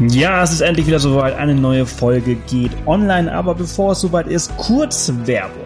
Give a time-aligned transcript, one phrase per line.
[0.00, 1.36] Ja, es ist endlich wieder soweit.
[1.36, 5.62] Eine neue Folge geht online, aber bevor es soweit ist, kurz Werbung.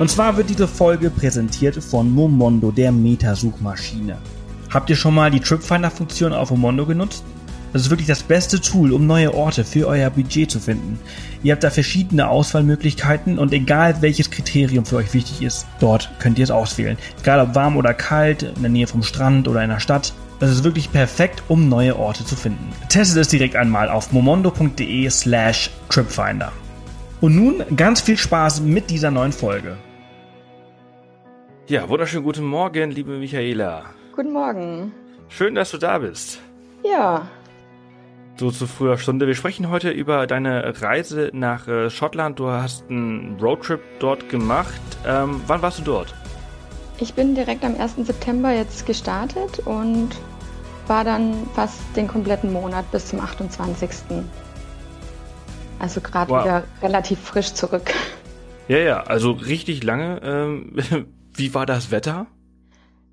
[0.00, 4.18] Und zwar wird diese Folge präsentiert von Momondo, der Metasuchmaschine.
[4.70, 7.22] Habt ihr schon mal die Tripfinder-Funktion auf Momondo genutzt?
[7.72, 10.98] Das ist wirklich das beste Tool, um neue Orte für euer Budget zu finden.
[11.44, 16.38] Ihr habt da verschiedene Auswahlmöglichkeiten und egal welches Kriterium für euch wichtig ist, dort könnt
[16.38, 16.98] ihr es auswählen.
[17.20, 20.12] Egal ob warm oder kalt, in der Nähe vom Strand oder in der Stadt.
[20.40, 22.72] Das ist wirklich perfekt, um neue Orte zu finden.
[22.88, 26.50] Testet es direkt einmal auf momondo.de slash tripfinder.
[27.20, 29.76] Und nun ganz viel Spaß mit dieser neuen Folge.
[31.68, 33.84] Ja, wunderschönen guten Morgen, liebe Michaela.
[34.16, 34.92] Guten Morgen.
[35.28, 36.40] Schön, dass du da bist.
[36.82, 37.28] Ja.
[38.36, 39.26] So zu früher Stunde.
[39.26, 42.38] Wir sprechen heute über deine Reise nach äh, Schottland.
[42.38, 44.80] Du hast einen Roadtrip dort gemacht.
[45.06, 46.14] Ähm, wann warst du dort?
[46.98, 47.96] Ich bin direkt am 1.
[48.06, 50.16] September jetzt gestartet und
[50.90, 53.88] war dann fast den kompletten Monat bis zum 28.
[55.78, 56.44] Also gerade wow.
[56.44, 57.94] wieder relativ frisch zurück.
[58.66, 60.20] Ja, ja, also richtig lange.
[60.22, 60.76] Ähm,
[61.34, 62.26] wie war das Wetter?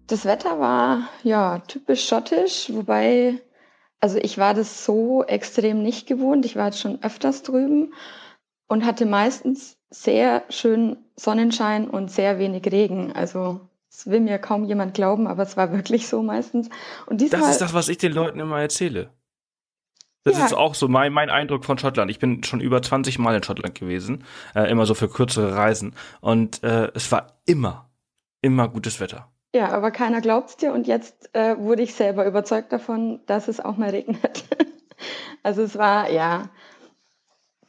[0.08, 3.40] Das Wetter war ja typisch schottisch, wobei,
[4.00, 6.46] also ich war das so extrem nicht gewohnt.
[6.46, 7.94] Ich war jetzt schon öfters drüben
[8.68, 13.12] und hatte meistens sehr schön Sonnenschein und sehr wenig Regen.
[13.14, 13.67] Also
[13.98, 16.70] das will mir kaum jemand glauben, aber es war wirklich so meistens.
[17.08, 19.10] Und diesmal, das ist das, was ich den Leuten immer erzähle.
[20.24, 20.46] Das ja.
[20.46, 22.12] ist auch so mein, mein Eindruck von Schottland.
[22.12, 24.24] Ich bin schon über 20 Mal in Schottland gewesen,
[24.54, 25.96] äh, immer so für kürzere Reisen.
[26.22, 27.90] Und äh, es war immer,
[28.42, 29.32] immer gutes Wetter.
[29.56, 33.48] Ja, aber keiner glaubt es dir und jetzt äh, wurde ich selber überzeugt davon, dass
[33.48, 34.46] es auch mal regnet.
[35.42, 36.50] also es war, ja,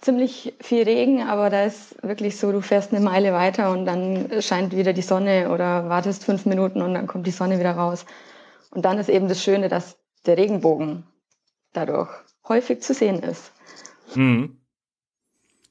[0.00, 4.40] ziemlich viel Regen, aber da ist wirklich so, du fährst eine Meile weiter und dann
[4.40, 8.06] scheint wieder die Sonne oder wartest fünf Minuten und dann kommt die Sonne wieder raus.
[8.70, 11.04] Und dann ist eben das Schöne, dass der Regenbogen
[11.72, 12.10] dadurch
[12.46, 13.52] häufig zu sehen ist.
[14.14, 14.58] Mhm.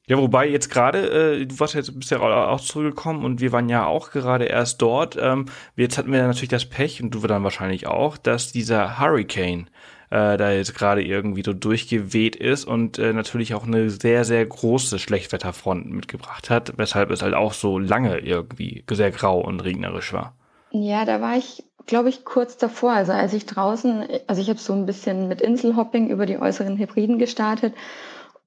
[0.09, 3.67] Ja, wobei jetzt gerade, äh, du warst jetzt bist ja auch zurückgekommen und wir waren
[3.67, 5.17] ja auch gerade erst dort.
[5.19, 9.69] Ähm, jetzt hatten wir natürlich das Pech und du dann wahrscheinlich auch, dass dieser Hurricane
[10.09, 14.45] äh, da jetzt gerade irgendwie so durchgeweht ist und äh, natürlich auch eine sehr, sehr
[14.45, 20.13] große Schlechtwetterfront mitgebracht hat, weshalb es halt auch so lange irgendwie sehr grau und regnerisch
[20.13, 20.33] war.
[20.71, 22.91] Ja, da war ich, glaube ich, kurz davor.
[22.91, 26.77] Also als ich draußen, also ich habe so ein bisschen mit Inselhopping über die äußeren
[26.77, 27.73] Hebriden gestartet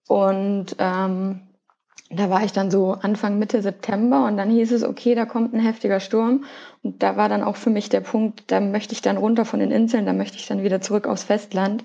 [0.06, 1.40] und ähm,
[2.10, 5.54] da war ich dann so Anfang Mitte September und dann hieß es, okay, da kommt
[5.54, 6.44] ein heftiger Sturm.
[6.82, 9.60] Und da war dann auch für mich der Punkt, da möchte ich dann runter von
[9.60, 11.84] den Inseln, da möchte ich dann wieder zurück aufs Festland.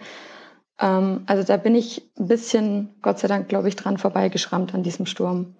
[0.79, 4.81] Ähm, also da bin ich ein bisschen, Gott sei Dank, glaube ich, dran vorbeigeschrammt an
[4.81, 5.55] diesem Sturm.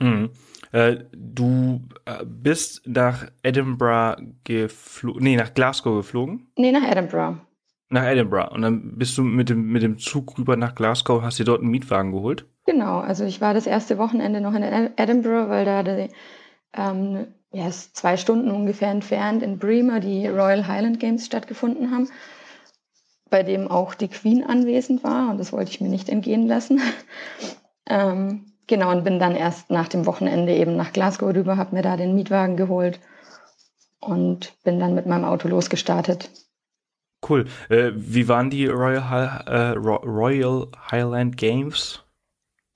[0.00, 0.30] Mhm.
[0.72, 6.48] Äh, du äh, bist nach Edinburgh geflogen, nee, nach Glasgow geflogen?
[6.56, 7.40] Nee, nach Edinburgh.
[7.88, 8.52] Nach Edinburgh.
[8.52, 11.60] Und dann bist du mit dem, mit dem Zug rüber nach Glasgow, hast dir dort
[11.60, 12.46] einen Mietwagen geholt?
[12.66, 14.64] Genau, also ich war das erste Wochenende noch in
[14.96, 16.10] Edinburgh, weil da die,
[16.74, 22.08] ähm, ja, ist zwei Stunden ungefähr entfernt in Bremer die Royal Highland Games stattgefunden haben,
[23.30, 26.80] bei dem auch die Queen anwesend war und das wollte ich mir nicht entgehen lassen.
[27.88, 31.82] ähm, genau, und bin dann erst nach dem Wochenende eben nach Glasgow rüber, habe mir
[31.82, 32.98] da den Mietwagen geholt
[34.00, 36.30] und bin dann mit meinem Auto losgestartet.
[37.28, 37.46] Cool.
[37.68, 42.05] Äh, wie waren die Royal, äh, Royal Highland Games?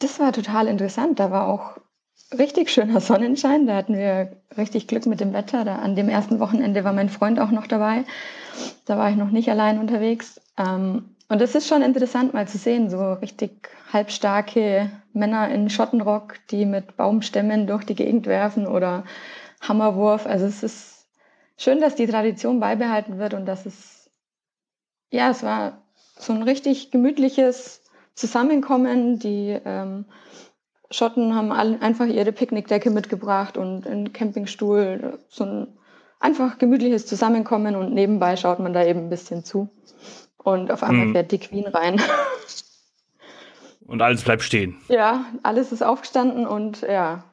[0.01, 1.21] Das war total interessant.
[1.21, 1.77] Da war auch
[2.37, 3.67] richtig schöner Sonnenschein.
[3.67, 5.65] Da hatten wir richtig Glück mit dem Wetter.
[5.65, 8.05] Da, an dem ersten Wochenende war mein Freund auch noch dabei.
[8.87, 10.41] Da war ich noch nicht allein unterwegs.
[10.57, 16.35] Ähm, und es ist schon interessant mal zu sehen, so richtig halbstarke Männer in Schottenrock,
[16.51, 19.05] die mit Baumstämmen durch die Gegend werfen oder
[19.61, 20.27] Hammerwurf.
[20.27, 21.07] Also es ist
[21.57, 24.11] schön, dass die Tradition beibehalten wird und dass es,
[25.11, 25.83] ja, es war
[26.19, 27.80] so ein richtig gemütliches
[28.15, 29.19] Zusammenkommen.
[29.19, 30.05] Die ähm,
[30.91, 35.19] Schotten haben alle einfach ihre Picknickdecke mitgebracht und einen Campingstuhl.
[35.29, 35.67] So ein
[36.19, 39.69] einfach gemütliches Zusammenkommen und nebenbei schaut man da eben ein bisschen zu.
[40.37, 41.13] Und auf einmal mhm.
[41.13, 42.01] fährt die Queen rein.
[43.87, 44.77] Und alles bleibt stehen.
[44.89, 47.25] Ja, alles ist aufgestanden und ja.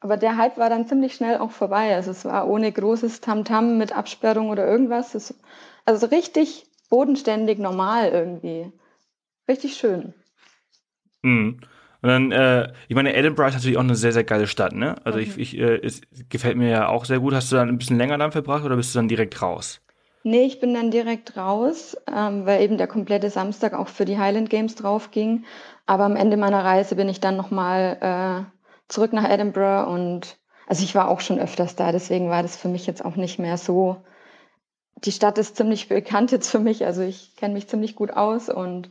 [0.00, 1.94] Aber der Hype war dann ziemlich schnell auch vorbei.
[1.94, 5.14] Also es war ohne großes Tamtam -Tam mit Absperrung oder irgendwas.
[5.14, 5.32] Es,
[5.86, 8.70] also richtig bodenständig normal irgendwie.
[9.48, 10.14] Richtig schön.
[11.22, 11.60] Mhm.
[12.02, 14.96] Und dann, äh, ich meine, Edinburgh ist natürlich auch eine sehr, sehr geile Stadt, ne?
[15.04, 15.24] Also mhm.
[15.24, 17.34] ich, ich äh, es gefällt mir ja auch sehr gut.
[17.34, 19.80] Hast du dann ein bisschen länger dann verbracht oder bist du dann direkt raus?
[20.22, 24.18] Nee, ich bin dann direkt raus, ähm, weil eben der komplette Samstag auch für die
[24.18, 25.44] Highland Games drauf ging.
[25.86, 27.98] Aber am Ende meiner Reise bin ich dann nochmal
[28.48, 28.54] äh,
[28.88, 32.68] zurück nach Edinburgh und also ich war auch schon öfters da, deswegen war das für
[32.68, 34.02] mich jetzt auch nicht mehr so.
[35.04, 38.48] Die Stadt ist ziemlich bekannt jetzt für mich, also ich kenne mich ziemlich gut aus
[38.48, 38.90] und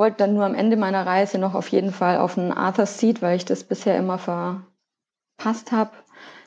[0.00, 3.20] wollte dann nur am Ende meiner Reise noch auf jeden Fall auf einen Arthur's Seat,
[3.20, 5.90] weil ich das bisher immer verpasst habe,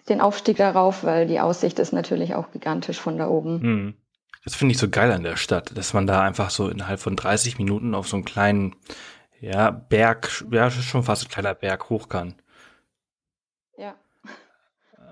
[0.09, 3.61] den Aufstieg darauf, weil die Aussicht ist natürlich auch gigantisch von da oben.
[3.61, 3.93] Hm.
[4.43, 7.15] Das finde ich so geil an der Stadt, dass man da einfach so innerhalb von
[7.15, 8.75] 30 Minuten auf so einen kleinen,
[9.39, 12.33] ja, Berg, ja, schon fast ein kleiner Berg hoch kann.
[13.77, 13.93] Ja.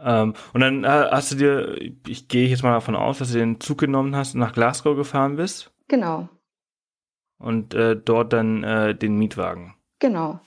[0.03, 3.37] Ähm, und dann äh, hast du dir, ich gehe jetzt mal davon aus, dass du
[3.37, 5.71] den Zug genommen hast und nach Glasgow gefahren bist.
[5.87, 6.27] Genau.
[7.41, 9.75] Und äh, dort dann äh, den Mietwagen.
[9.99, 10.39] Genau.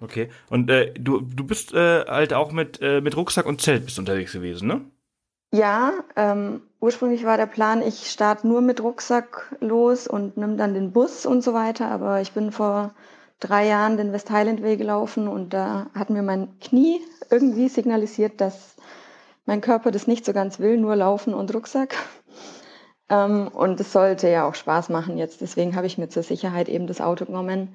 [0.00, 0.28] Okay.
[0.50, 3.98] Und äh, du, du bist äh, halt auch mit, äh, mit Rucksack und Zelt bist
[3.98, 4.82] unterwegs gewesen, ne?
[5.52, 10.74] Ja, ähm, ursprünglich war der Plan, ich starte nur mit Rucksack los und nimm dann
[10.74, 11.90] den Bus und so weiter.
[11.90, 12.94] Aber ich bin vor
[13.40, 17.00] drei Jahren den West Highland Way gelaufen und da hat mir mein Knie
[17.30, 18.76] irgendwie signalisiert, dass
[19.46, 21.96] mein Körper das nicht so ganz will, nur Laufen und Rucksack.
[23.08, 25.40] Ähm, und es sollte ja auch Spaß machen jetzt.
[25.40, 27.74] Deswegen habe ich mir zur Sicherheit eben das Auto genommen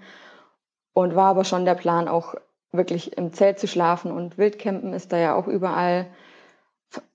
[0.94, 2.36] und war aber schon der Plan, auch
[2.72, 4.12] wirklich im Zelt zu schlafen.
[4.12, 6.08] Und Wildcampen ist da ja auch überall,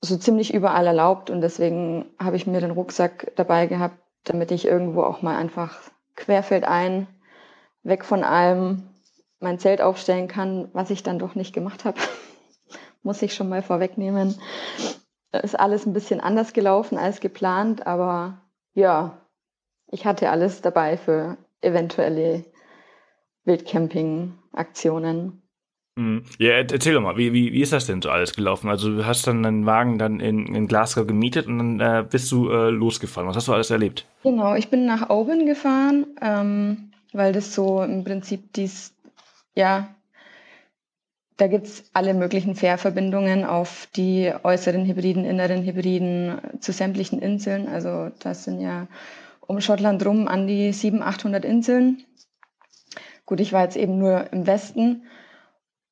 [0.00, 1.30] so ziemlich überall erlaubt.
[1.30, 5.78] Und deswegen habe ich mir den Rucksack dabei gehabt, damit ich irgendwo auch mal einfach
[6.14, 7.06] querfeldein,
[7.82, 8.88] weg von allem,
[9.38, 11.98] mein Zelt aufstellen kann, was ich dann doch nicht gemacht habe.
[13.02, 14.40] Muss ich schon mal vorwegnehmen.
[15.42, 18.42] Ist alles ein bisschen anders gelaufen als geplant, aber
[18.74, 19.18] ja,
[19.90, 22.44] ich hatte alles dabei für eventuelle
[23.44, 25.42] Wildcamping-Aktionen.
[25.96, 26.24] Mhm.
[26.38, 28.68] Ja, erzähl doch mal, wie, wie, wie ist das denn so alles gelaufen?
[28.68, 32.30] Also du hast dann deinen Wagen dann in, in Glasgow gemietet und dann äh, bist
[32.30, 33.28] du äh, losgefahren.
[33.28, 34.06] Was hast du alles erlebt?
[34.22, 38.94] Genau, ich bin nach Oban gefahren, ähm, weil das so im Prinzip dies,
[39.54, 39.88] ja,
[41.36, 47.68] da gibt es alle möglichen Fährverbindungen auf die äußeren Hybriden, inneren Hybriden zu sämtlichen Inseln.
[47.68, 48.86] Also das sind ja
[49.40, 52.02] um Schottland rum an die 700, 800 Inseln.
[53.26, 55.02] Gut, ich war jetzt eben nur im Westen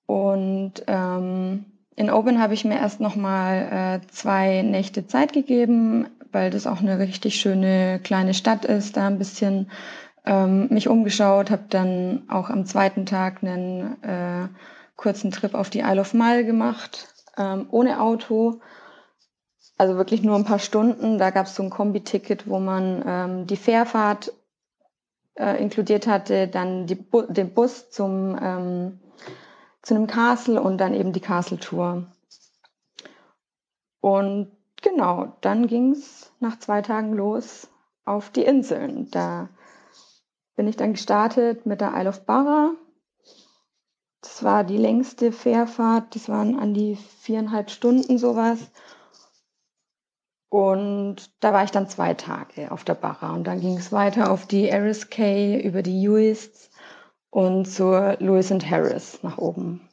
[0.07, 6.07] und ähm, in Open habe ich mir erst noch mal äh, zwei Nächte Zeit gegeben,
[6.33, 8.97] weil das auch eine richtig schöne kleine Stadt ist.
[8.97, 9.71] Da ein bisschen
[10.25, 14.49] ähm, mich umgeschaut, habe dann auch am zweiten Tag einen äh,
[14.97, 18.61] kurzen Trip auf die Isle of Mull gemacht, ähm, ohne Auto.
[19.77, 21.19] Also wirklich nur ein paar Stunden.
[21.19, 24.33] Da gab es so ein Kombi-Ticket, wo man ähm, die Fährfahrt
[25.37, 29.01] äh, inkludiert hatte, dann Bu den Bus zum, ähm,
[29.83, 32.07] zu einem Castle und dann eben die Castle-Tour.
[34.01, 34.53] Und
[34.83, 37.69] genau, dann ging es nach zwei Tagen los
[38.05, 39.11] auf die Inseln.
[39.11, 39.49] Da
[40.57, 42.73] bin ich dann gestartet mit der Isle of Barra.
[44.25, 48.59] Das war die längste Fährfahrt, das waren an die viereinhalb Stunden sowas.
[50.49, 54.31] Und da war ich dann zwei Tage auf der Barra und dann ging es weiter
[54.31, 56.71] auf die Eris Cay über die Uists
[57.29, 59.87] und zur Lewis and Harris nach oben.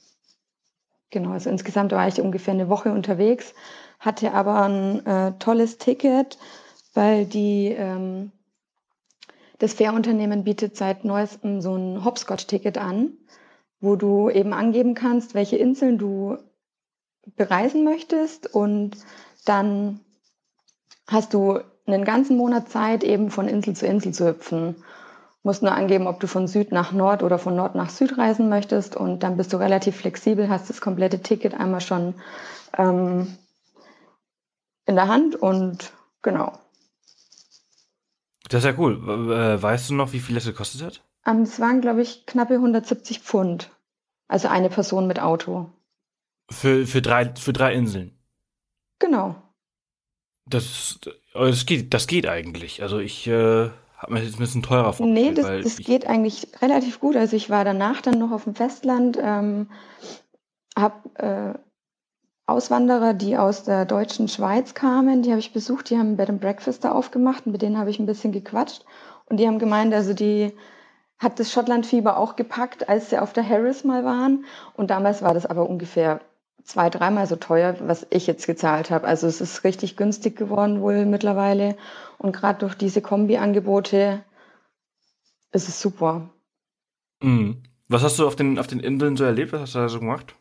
[1.09, 3.53] Genau, also insgesamt war ich ungefähr eine Woche unterwegs,
[3.99, 6.37] hatte aber ein äh, tolles Ticket,
[6.93, 8.31] weil die, ähm,
[9.59, 13.17] das Fährunternehmen bietet seit neuestem so ein Hopscotch-Ticket an,
[13.81, 16.37] wo du eben angeben kannst, welche Inseln du
[17.35, 18.97] bereisen möchtest und
[19.45, 19.99] dann
[21.07, 24.75] hast du einen ganzen Monat Zeit, eben von Insel zu Insel zu hüpfen.
[24.75, 28.17] Du musst nur angeben, ob du von Süd nach Nord oder von Nord nach Süd
[28.17, 32.13] reisen möchtest und dann bist du relativ flexibel, hast das komplette Ticket einmal schon
[32.77, 33.35] ähm,
[34.85, 35.91] in der Hand und
[36.21, 36.53] genau.
[38.49, 38.97] Das ist ja cool.
[39.31, 41.01] Äh, weißt du noch, wie viel das gekostet hat?
[41.25, 43.71] Ähm, es waren, glaube ich, knappe 170 Pfund.
[44.31, 45.69] Also eine Person mit Auto.
[46.49, 48.17] Für, für, drei, für drei Inseln?
[48.97, 49.35] Genau.
[50.45, 51.01] Das,
[51.33, 52.81] das, geht, das geht eigentlich.
[52.81, 55.35] Also ich äh, habe mir jetzt ein bisschen teurer vorgestellt.
[55.35, 57.17] Nee, das, das geht eigentlich relativ gut.
[57.17, 59.69] Also ich war danach dann noch auf dem Festland, ähm,
[60.77, 61.59] habe äh,
[62.45, 66.29] Auswanderer, die aus der deutschen Schweiz kamen, die habe ich besucht, die haben ein Bed
[66.29, 68.85] and Breakfast da aufgemacht und mit denen habe ich ein bisschen gequatscht.
[69.25, 70.53] Und die haben gemeint, also die
[71.21, 74.45] hat das Schottlandfieber auch gepackt, als sie auf der Harris mal waren.
[74.73, 76.19] Und damals war das aber ungefähr
[76.63, 79.07] zwei, dreimal so teuer, was ich jetzt gezahlt habe.
[79.07, 81.77] Also es ist richtig günstig geworden wohl mittlerweile.
[82.17, 84.23] Und gerade durch diese Kombi-Angebote
[85.51, 86.29] ist es super.
[87.21, 87.61] Mhm.
[87.87, 89.53] Was hast du auf den, auf den Inseln so erlebt?
[89.53, 90.35] Was hast du da so gemacht?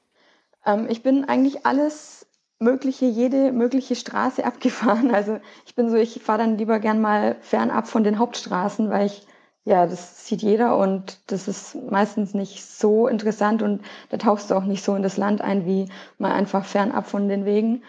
[0.65, 2.27] Ähm, ich bin eigentlich alles
[2.59, 5.11] mögliche, jede mögliche Straße abgefahren.
[5.15, 9.07] Also ich bin so, ich fahre dann lieber gern mal fernab von den Hauptstraßen, weil
[9.07, 9.27] ich
[9.65, 14.55] ja, das sieht jeder und das ist meistens nicht so interessant und da tauchst du
[14.55, 15.89] auch nicht so in das Land ein, wie
[16.19, 17.83] mal einfach fernab von den Wegen.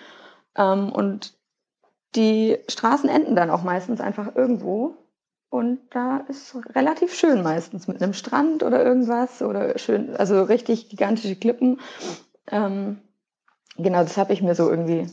[0.56, 1.34] Ähm, und
[2.16, 4.98] die Straßen enden dann auch meistens einfach irgendwo.
[5.50, 10.90] Und da ist relativ schön meistens mit einem Strand oder irgendwas oder schön, also richtig
[10.90, 11.80] gigantische Klippen.
[12.48, 13.00] Ähm,
[13.78, 15.08] genau, das habe ich mir so irgendwie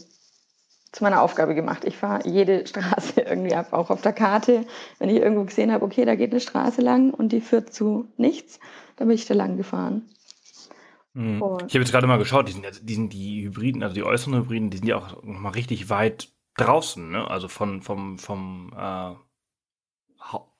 [0.93, 1.85] zu meiner Aufgabe gemacht.
[1.85, 4.65] Ich fahre jede Straße irgendwie ab, auch auf der Karte.
[4.99, 8.09] Wenn ich irgendwo gesehen habe, okay, da geht eine Straße lang und die führt zu
[8.17, 8.59] nichts,
[8.97, 10.09] dann bin ich da lang gefahren.
[11.15, 11.43] Mhm.
[11.67, 14.37] Ich habe jetzt gerade mal geschaut, die sind, die sind die Hybriden, also die äußeren
[14.37, 17.29] Hybriden, die sind ja auch nochmal richtig weit draußen, ne?
[17.31, 19.15] Also von, vom, vom äh,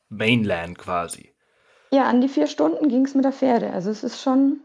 [0.09, 1.35] Mainland quasi.
[1.91, 3.73] Ja, an die vier Stunden ging es mit der Fähre.
[3.73, 4.61] Also es ist schon,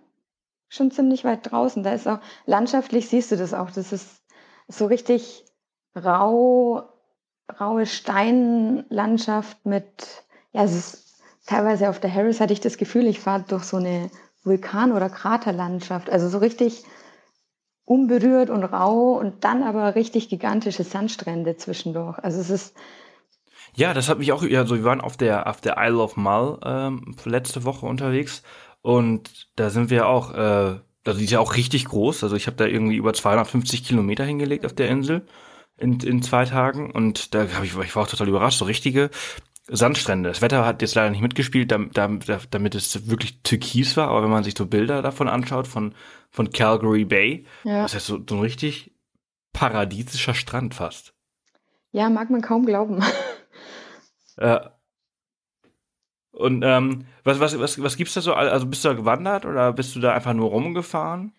[0.67, 1.83] schon ziemlich weit draußen.
[1.83, 3.71] Da ist auch, landschaftlich siehst du das auch.
[3.71, 4.21] Das ist
[4.67, 5.45] so richtig
[5.95, 6.83] rau,
[7.59, 11.03] raue Steinlandschaft mit, ja, es ist
[11.45, 14.09] teilweise auf der Harris hatte ich das Gefühl, ich fahre durch so eine
[14.43, 16.09] Vulkan- oder Kraterlandschaft.
[16.09, 16.83] Also so richtig
[17.85, 22.17] unberührt und rau und dann aber richtig gigantische Sandstrände zwischendurch.
[22.19, 22.75] Also es ist
[23.75, 26.15] ja, das hat mich auch, ja, so wir waren auf der auf der Isle of
[26.15, 28.43] Mull ähm, letzte Woche unterwegs
[28.81, 32.23] und da sind wir auch, äh, also die ist ja auch richtig groß.
[32.23, 35.25] Also ich habe da irgendwie über 250 Kilometer hingelegt auf der Insel
[35.83, 39.09] in, in zwei Tagen und da habe ich, ich war auch total überrascht, so richtige
[39.67, 40.29] Sandstrände.
[40.29, 41.97] Das Wetter hat jetzt leider nicht mitgespielt, damit,
[42.51, 45.93] damit es wirklich türkis war, aber wenn man sich so Bilder davon anschaut, von,
[46.31, 47.83] von Calgary Bay, ja.
[47.83, 48.91] das ist so, so ein richtig
[49.51, 51.13] paradiesischer Strand fast.
[51.91, 53.03] Ja, mag man kaum glauben.
[54.35, 54.61] Äh,
[56.31, 58.33] und ähm, was, was, was, was gibt's da so?
[58.33, 61.33] Also bist du da gewandert oder bist du da einfach nur rumgefahren?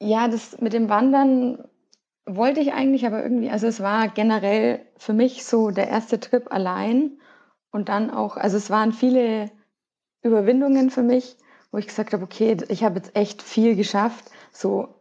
[0.00, 1.58] Ja, das mit dem Wandern
[2.26, 6.52] wollte ich eigentlich, aber irgendwie, also es war generell für mich so der erste Trip
[6.52, 7.12] allein
[7.70, 9.50] und dann auch, also es waren viele
[10.22, 11.36] Überwindungen für mich,
[11.72, 14.94] wo ich gesagt habe, okay, ich habe jetzt echt viel geschafft, so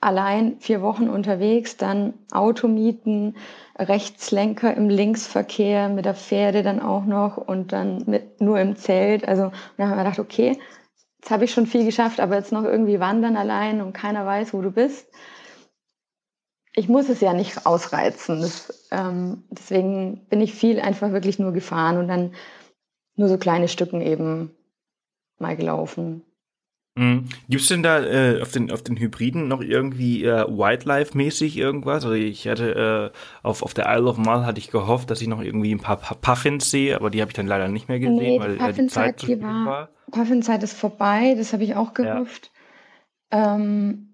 [0.00, 3.36] allein vier Wochen unterwegs, dann Auto mieten,
[3.78, 9.26] Rechtslenker im Linksverkehr mit der Pferde dann auch noch und dann mit nur im Zelt.
[9.26, 10.58] Also dann haben wir gedacht, okay,
[11.20, 14.52] jetzt habe ich schon viel geschafft, aber jetzt noch irgendwie wandern allein und keiner weiß,
[14.52, 15.08] wo du bist.
[16.76, 18.40] Ich muss es ja nicht ausreizen.
[18.40, 22.32] Das, ähm, deswegen bin ich viel einfach wirklich nur gefahren und dann
[23.16, 24.50] nur so kleine Stücken eben
[25.38, 26.22] mal gelaufen.
[26.96, 27.28] Mhm.
[27.48, 32.04] Gibt es denn da äh, auf, den, auf den Hybriden noch irgendwie äh, Wildlife-mäßig irgendwas?
[32.04, 35.26] Also ich hatte äh, auf, auf der Isle of Mull hatte ich gehofft, dass ich
[35.26, 38.16] noch irgendwie ein paar Puffins sehe, aber die habe ich dann leider nicht mehr gesehen,
[38.16, 39.88] nee, weil äh, die Zeit zu war, war.
[40.12, 42.52] Puffinzeit ist vorbei, das habe ich auch gehofft.
[43.32, 43.56] Ja.
[43.56, 44.13] Ähm,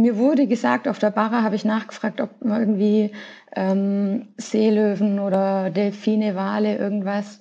[0.00, 3.12] mir wurde gesagt, auf der Barra habe ich nachgefragt, ob man irgendwie
[3.54, 7.40] ähm, Seelöwen oder Delfine, Wale, irgendwas.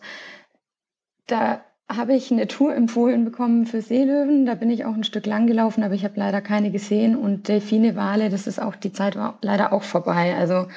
[1.28, 4.46] Da habe ich eine Tour empfohlen bekommen für Seelöwen.
[4.46, 7.16] Da bin ich auch ein Stück lang gelaufen, aber ich habe leider keine gesehen.
[7.16, 10.36] Und Delfine, Wale, das ist auch, die Zeit war leider auch vorbei.
[10.36, 10.68] Also,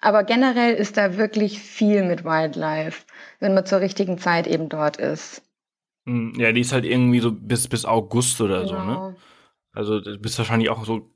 [0.00, 3.04] aber generell ist da wirklich viel mit Wildlife,
[3.40, 5.42] wenn man zur richtigen Zeit eben dort ist.
[6.06, 8.68] Hm, ja, die ist halt irgendwie so bis, bis August oder genau.
[8.68, 9.16] so, ne?
[9.76, 11.10] Also, du bist wahrscheinlich auch so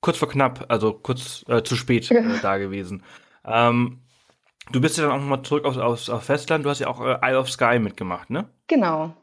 [0.00, 3.02] kurz vor knapp, also kurz äh, zu spät äh, da gewesen.
[3.44, 4.00] Ähm,
[4.70, 6.64] Du bist ja dann auch nochmal zurück aufs, aufs, auf Festland.
[6.64, 8.48] Du hast ja auch äh, Isle of Sky mitgemacht, ne?
[8.66, 9.14] Genau.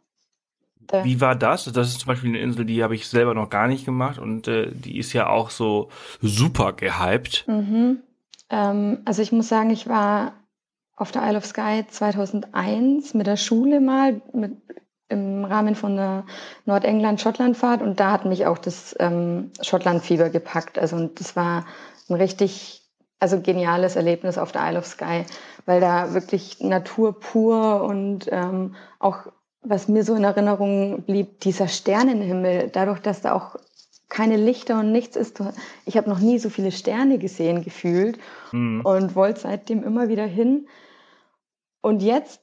[1.04, 1.66] Wie war das?
[1.66, 4.48] Das ist zum Beispiel eine Insel, die habe ich selber noch gar nicht gemacht und
[4.48, 5.90] äh, die ist ja auch so
[6.22, 7.46] super gehypt.
[7.48, 8.04] Mhm.
[8.52, 10.34] Ähm, also ich muss sagen, ich war
[10.96, 14.58] auf der Isle of Sky 2001 mit der Schule mal mit,
[15.08, 16.26] im Rahmen von der
[16.66, 20.80] Nordengland-Schottland-Fahrt und da hat mich auch das ähm, Schottland-Fieber gepackt.
[20.80, 21.66] Also und das war
[22.10, 22.82] ein richtig
[23.20, 25.26] also geniales Erlebnis auf der Isle of Skye,
[25.66, 29.28] weil da wirklich Natur pur und ähm, auch,
[29.62, 33.56] was mir so in Erinnerung blieb, dieser Sternenhimmel, dadurch, dass da auch
[34.10, 35.42] keine Lichter und nichts ist.
[35.86, 38.20] Ich habe noch nie so viele Sterne gesehen, gefühlt
[38.52, 38.82] mhm.
[38.84, 40.68] und wollte seitdem immer wieder hin.
[41.82, 42.42] Und jetzt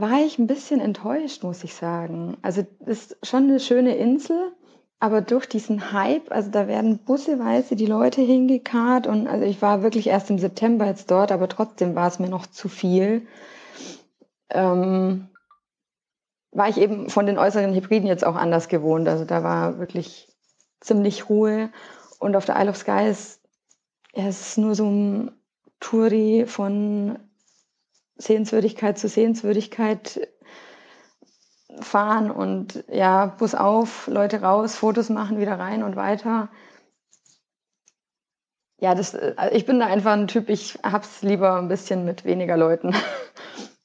[0.00, 2.36] war ich ein bisschen enttäuscht, muss ich sagen.
[2.42, 4.52] Also ist schon eine schöne Insel,
[5.00, 9.82] aber durch diesen Hype, also da werden busseweise die Leute hingekarrt und also ich war
[9.82, 13.26] wirklich erst im September jetzt dort, aber trotzdem war es mir noch zu viel.
[14.50, 15.28] Ähm,
[16.50, 19.08] war ich eben von den äußeren Hybriden jetzt auch anders gewohnt.
[19.08, 20.28] Also da war wirklich
[20.80, 21.70] ziemlich Ruhe.
[22.18, 23.40] Und auf der Isle of Sky ist
[24.14, 25.30] es nur so ein
[25.80, 27.18] Touri von
[28.18, 30.28] Sehenswürdigkeit zu Sehenswürdigkeit
[31.80, 36.48] fahren und ja, Bus auf, Leute raus, Fotos machen, wieder rein und weiter.
[38.80, 42.24] Ja, das, äh, ich bin da einfach ein Typ, ich hab's lieber ein bisschen mit
[42.24, 42.94] weniger Leuten.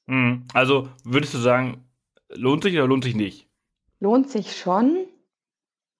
[0.06, 0.44] Mhm.
[0.52, 1.88] Also würdest du sagen,
[2.28, 3.48] lohnt sich oder lohnt sich nicht?
[4.00, 5.06] Lohnt sich schon,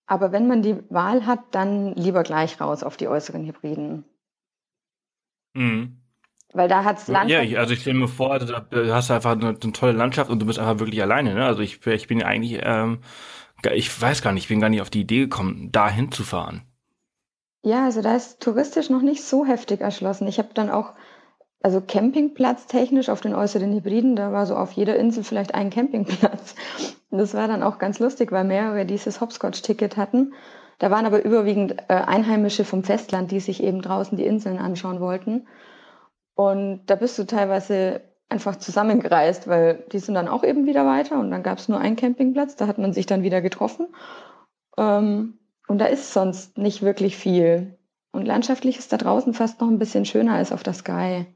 [0.04, 4.04] aber wenn man die Wahl hat, dann lieber gleich raus auf die äußeren Hybriden.
[5.54, 6.03] Mhm.
[6.54, 7.28] Weil da hat's lang.
[7.28, 10.30] Ja, ich, also ich stelle mir vor, da hast du einfach eine, eine, tolle Landschaft
[10.30, 11.34] und du bist einfach wirklich alleine.
[11.34, 11.44] Ne?
[11.44, 13.00] Also ich, ich bin eigentlich, ähm,
[13.72, 16.62] ich weiß gar nicht, ich bin gar nicht auf die Idee gekommen, da hinzufahren.
[17.62, 20.28] Ja, also da ist touristisch noch nicht so heftig erschlossen.
[20.28, 20.92] Ich habe dann auch,
[21.60, 25.70] also Campingplatz technisch auf den äußeren Hybriden, da war so auf jeder Insel vielleicht ein
[25.70, 26.54] Campingplatz.
[27.10, 30.34] Und das war dann auch ganz lustig, weil mehrere dieses Hopscotch-Ticket hatten.
[30.78, 35.00] Da waren aber überwiegend äh, Einheimische vom Festland, die sich eben draußen die Inseln anschauen
[35.00, 35.46] wollten.
[36.34, 41.18] Und da bist du teilweise einfach zusammengereist, weil die sind dann auch eben wieder weiter
[41.20, 43.88] und dann gab es nur einen Campingplatz, da hat man sich dann wieder getroffen.
[44.76, 45.38] Ähm,
[45.68, 47.78] und da ist sonst nicht wirklich viel.
[48.12, 51.26] Und landschaftlich ist da draußen fast noch ein bisschen schöner als auf der Sky.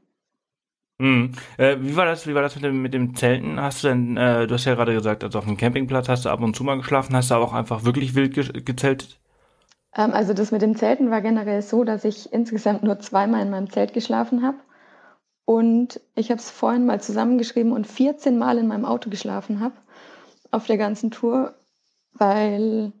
[1.01, 1.31] Hm.
[1.57, 2.27] Äh, wie war das?
[2.27, 3.59] Wie war das mit dem mit dem Zelten?
[3.59, 4.17] Hast du denn?
[4.17, 6.63] Äh, du hast ja gerade gesagt, also auf dem Campingplatz hast du ab und zu
[6.65, 7.15] mal geschlafen.
[7.15, 9.19] Hast du auch einfach wirklich wild ge gezeltet?
[9.95, 13.49] Ähm, also das mit dem Zelten war generell so, dass ich insgesamt nur zweimal in
[13.49, 14.57] meinem Zelt geschlafen habe.
[15.49, 19.73] Und ich habe es vorhin mal zusammengeschrieben und 14 Mal in meinem Auto geschlafen habe
[20.51, 21.55] auf der ganzen Tour,
[22.13, 22.93] weil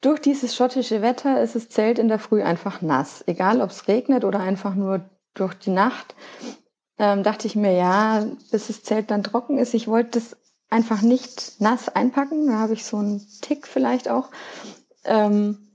[0.00, 3.22] durch dieses schottische Wetter ist das Zelt in der Früh einfach nass.
[3.28, 6.16] Egal, ob es regnet oder einfach nur durch die Nacht,
[6.98, 9.74] ähm, dachte ich mir, ja, bis das Zelt dann trocken ist.
[9.74, 10.36] Ich wollte das
[10.70, 12.48] einfach nicht nass einpacken.
[12.48, 14.30] Da habe ich so einen Tick vielleicht auch.
[15.04, 15.69] Ähm,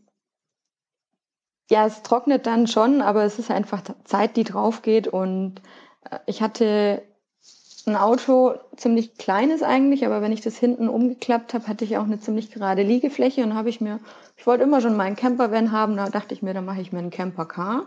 [1.70, 5.08] ja, es trocknet dann schon, aber es ist einfach Zeit, die drauf geht.
[5.08, 5.62] Und
[6.10, 7.02] äh, ich hatte
[7.88, 12.04] ein Auto, ziemlich kleines eigentlich, aber wenn ich das hinten umgeklappt habe, hatte ich auch
[12.04, 14.00] eine ziemlich gerade Liegefläche und habe ich mir,
[14.38, 17.00] ich wollte immer schon meinen Campervan haben, da dachte ich mir, dann mache ich mir
[17.00, 17.86] einen Campercar,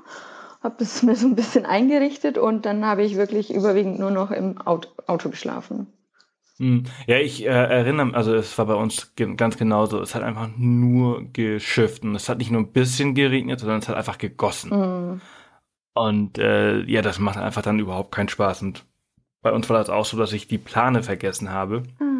[0.63, 4.31] habe das mir so ein bisschen eingerichtet und dann habe ich wirklich überwiegend nur noch
[4.31, 5.93] im Auto, Auto geschlafen.
[6.59, 6.85] Hm.
[7.07, 10.01] Ja, ich äh, erinnere, also es war bei uns ge ganz genauso.
[10.01, 13.89] Es hat einfach nur geschifft und es hat nicht nur ein bisschen geregnet, sondern es
[13.89, 14.71] hat einfach gegossen.
[14.71, 15.21] Mhm.
[15.95, 18.63] Und äh, ja, das macht einfach dann überhaupt keinen Spaß.
[18.63, 18.85] Und
[19.43, 21.85] bei uns war das auch so, dass ich die Plane vergessen habe.
[21.99, 22.18] Mhm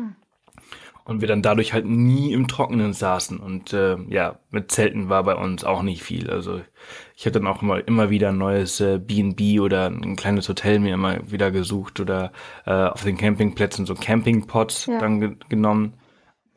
[1.09, 3.41] und wir dann dadurch halt nie im Trockenen saßen.
[3.41, 6.29] Und äh, ja, mit Zelten war bei uns auch nicht viel.
[6.29, 6.61] Also
[7.17, 10.81] ich habe dann auch immer, immer wieder ein neues äh, B&B oder ein kleines Hotel
[10.81, 12.31] mir immer wieder gesucht oder
[12.67, 14.99] äh, auf den Campingplätzen so Campingpots ja.
[14.99, 15.95] dann ge genommen,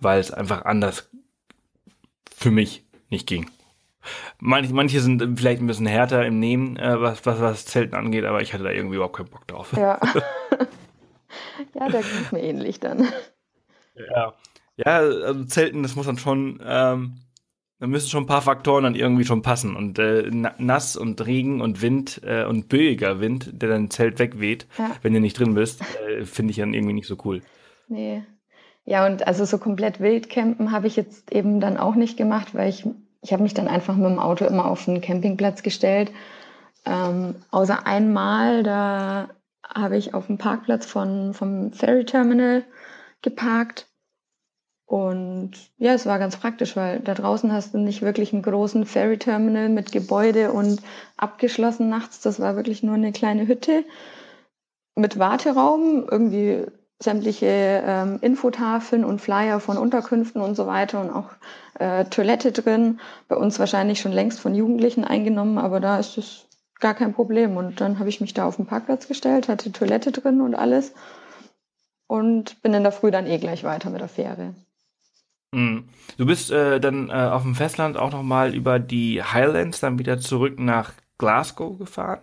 [0.01, 1.09] weil es einfach anders
[2.35, 3.49] für mich nicht ging.
[4.39, 8.25] Manche, manche sind vielleicht ein bisschen härter im Nehmen, äh, was, was, was Zelten angeht,
[8.25, 9.71] aber ich hatte da irgendwie überhaupt keinen Bock drauf.
[9.77, 9.97] Ja,
[11.73, 13.07] ja da ging es mir ähnlich dann.
[14.09, 14.33] Ja.
[14.77, 17.17] Ja, also Zelten, das muss dann schon, ähm,
[17.79, 19.75] da müssen schon ein paar Faktoren dann irgendwie schon passen.
[19.75, 24.67] Und äh, nass und Regen und Wind äh, und böiger Wind, der dein Zelt wegweht,
[24.77, 24.91] ja.
[25.01, 27.41] wenn du nicht drin bist, äh, finde ich dann irgendwie nicht so cool.
[27.87, 28.23] Nee.
[28.85, 32.69] Ja, und also so komplett Wildcampen habe ich jetzt eben dann auch nicht gemacht, weil
[32.69, 32.85] ich,
[33.21, 36.11] ich habe mich dann einfach mit dem Auto immer auf einen Campingplatz gestellt.
[36.85, 39.29] Ähm, außer einmal, da
[39.67, 42.63] habe ich auf dem Parkplatz von, vom Ferry Terminal
[43.21, 43.90] geparkt.
[44.91, 48.85] Und ja, es war ganz praktisch, weil da draußen hast du nicht wirklich einen großen
[48.85, 50.81] Ferry-Terminal mit Gebäude und
[51.15, 52.19] abgeschlossen nachts.
[52.19, 53.85] Das war wirklich nur eine kleine Hütte
[54.95, 56.65] mit Warteraum, irgendwie
[57.01, 57.45] sämtliche
[57.85, 61.29] ähm, Infotafeln und Flyer von Unterkünften und so weiter und auch
[61.79, 62.99] äh, Toilette drin.
[63.29, 66.47] Bei uns wahrscheinlich schon längst von Jugendlichen eingenommen, aber da ist es
[66.81, 67.55] gar kein Problem.
[67.55, 70.91] Und dann habe ich mich da auf den Parkplatz gestellt, hatte Toilette drin und alles
[72.07, 74.53] und bin in der Früh dann eh gleich weiter mit der Fähre.
[75.53, 75.89] Mhm.
[76.17, 80.19] Du bist äh, dann äh, auf dem Festland auch nochmal über die Highlands dann wieder
[80.19, 82.21] zurück nach Glasgow gefahren?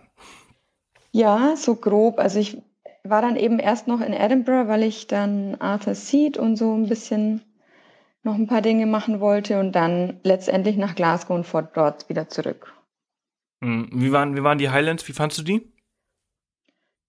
[1.11, 2.19] Ja, so grob.
[2.19, 2.61] Also ich
[3.03, 6.87] war dann eben erst noch in Edinburgh, weil ich dann Arthur Seat und so ein
[6.87, 7.41] bisschen
[8.23, 12.27] noch ein paar Dinge machen wollte und dann letztendlich nach Glasgow und von dort wieder
[12.29, 12.73] zurück.
[13.61, 13.89] Mhm.
[13.93, 15.07] Wie waren, wie waren die Highlands?
[15.07, 15.71] Wie fandst du die?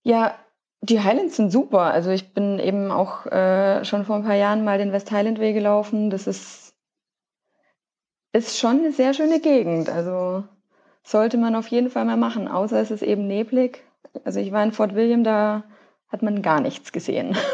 [0.03, 0.39] Ja,
[0.83, 1.83] die Highlands sind super.
[1.83, 5.39] Also ich bin eben auch äh, schon vor ein paar Jahren mal den West Highland
[5.39, 6.11] Way gelaufen.
[6.11, 6.75] Das ist,
[8.33, 9.91] ist schon eine sehr schöne Gegend.
[9.91, 10.45] Also
[11.03, 13.85] sollte man auf jeden Fall mal machen, außer es ist eben neblig.
[14.25, 15.65] Also ich war in Fort William, da
[16.09, 17.37] hat man gar nichts gesehen.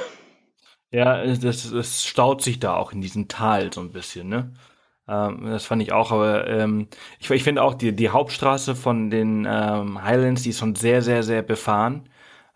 [0.92, 4.54] Ja, das, das staut sich da auch in diesem Tal so ein bisschen, ne?
[5.08, 6.86] Ähm, das fand ich auch, aber ähm,
[7.18, 11.02] ich, ich finde auch die, die Hauptstraße von den ähm, Highlands, die ist schon sehr,
[11.02, 12.08] sehr, sehr befahren.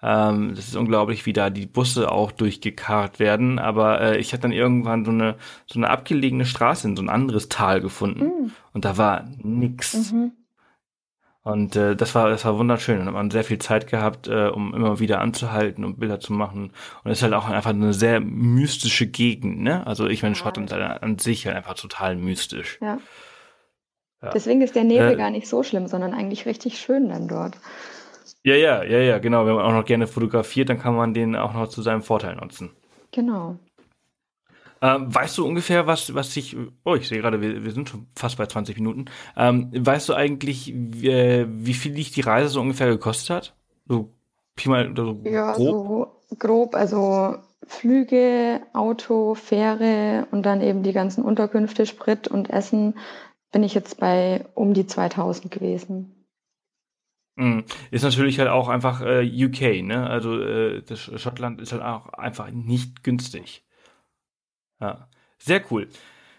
[0.03, 3.59] Ähm, das ist unglaublich, wie da die Busse auch durchgekarrt werden.
[3.59, 5.37] Aber äh, ich hatte dann irgendwann so eine,
[5.67, 8.25] so eine abgelegene Straße in so ein anderes Tal gefunden.
[8.25, 8.53] Mhm.
[8.73, 10.13] Und da war nix.
[10.13, 10.33] Mhm.
[11.43, 13.01] Und äh, das war das war wunderschön.
[13.01, 16.33] Und hat man sehr viel Zeit gehabt, äh, um immer wieder anzuhalten und Bilder zu
[16.33, 16.73] machen.
[17.03, 19.87] Und es ist halt auch einfach eine sehr mystische Gegend, ne?
[19.87, 20.97] Also ich meine, Schottland ja.
[20.97, 22.79] an sich halt einfach total mystisch.
[22.83, 22.99] Ja.
[24.23, 24.31] ja.
[24.31, 27.57] Deswegen ist der Nebel äh, gar nicht so schlimm, sondern eigentlich richtig schön dann dort.
[28.43, 29.47] Ja, ja, ja, ja, genau.
[29.47, 32.37] Wenn man auch noch gerne fotografiert, dann kann man den auch noch zu seinem Vorteil
[32.37, 32.71] nutzen.
[33.13, 33.59] Genau.
[34.83, 38.07] Ähm, weißt du ungefähr, was, was sich, oh, ich sehe gerade, wir, wir sind schon
[38.17, 39.07] fast bei 20 Minuten.
[39.37, 43.55] Ähm, weißt du eigentlich, wie, äh, wie viel dich die Reise so ungefähr gekostet hat?
[43.87, 44.11] So,
[44.57, 45.67] Pi mal, so ja, grob?
[46.31, 52.95] so grob, also Flüge, Auto, Fähre und dann eben die ganzen Unterkünfte, Sprit und Essen
[53.53, 56.20] bin ich jetzt bei um die 2000 gewesen.
[57.37, 57.65] Mhm.
[57.91, 60.09] Ist natürlich halt auch einfach äh, UK, ne?
[60.09, 63.65] Also äh, das Schottland ist halt auch einfach nicht günstig.
[64.81, 65.89] Ja, sehr cool.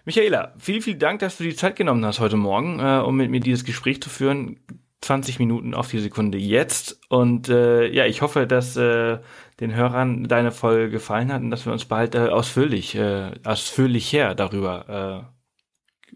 [0.05, 3.29] Michaela, vielen, vielen Dank, dass du die Zeit genommen hast heute Morgen, äh, um mit
[3.29, 4.59] mir dieses Gespräch zu führen.
[5.01, 6.99] 20 Minuten auf die Sekunde jetzt.
[7.09, 9.19] Und äh, ja, ich hoffe, dass äh,
[9.59, 14.35] den Hörern deine Folge gefallen hat und dass wir uns bald äh, ausführlich, äh, ausführlicher
[14.35, 16.15] darüber äh,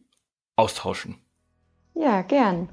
[0.56, 1.18] austauschen.
[1.96, 2.70] Ja, gern.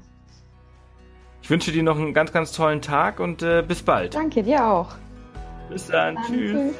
[1.43, 4.15] Ich wünsche dir noch einen ganz, ganz tollen Tag und äh, bis bald.
[4.15, 4.87] Danke, dir auch.
[5.69, 6.15] Bis dann.
[6.15, 6.51] dann tschüss.
[6.51, 6.75] tschüss.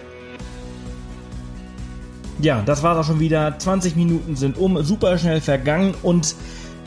[2.40, 3.60] Ja, das war auch schon wieder.
[3.60, 6.34] 20 Minuten sind um, super schnell vergangen und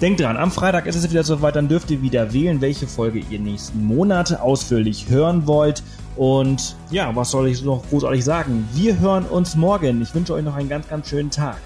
[0.01, 3.19] denkt dran, am Freitag ist es wieder soweit, dann dürft ihr wieder wählen, welche Folge
[3.29, 5.83] ihr nächsten Monat ausführlich hören wollt.
[6.17, 8.67] Und ja, was soll ich noch großartig sagen?
[8.73, 10.01] Wir hören uns morgen.
[10.01, 11.59] Ich wünsche euch noch einen ganz, ganz schönen Tag.